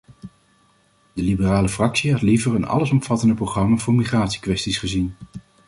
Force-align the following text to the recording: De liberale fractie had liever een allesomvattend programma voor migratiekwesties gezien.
De 1.13 1.21
liberale 1.21 1.69
fractie 1.69 2.11
had 2.11 2.21
liever 2.21 2.55
een 2.55 2.65
allesomvattend 2.67 3.35
programma 3.35 3.77
voor 3.77 3.93
migratiekwesties 3.93 4.77
gezien. 4.77 5.15